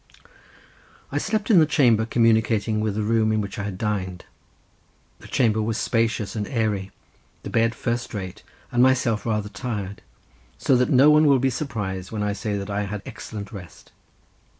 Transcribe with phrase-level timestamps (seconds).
[1.11, 4.25] I slept in the chamber communicating with the room in which I had dined.
[5.19, 6.89] The chamber was spacious and airy,
[7.43, 8.41] the bed first rate,
[8.71, 10.01] and myself rather tired,
[10.57, 13.91] so that no one will be surprised when I say that I had excellent rest.